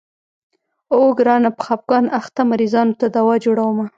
[0.93, 3.85] اوو ګرانه په خفګان اخته مريضانو ته دوا جوړومه.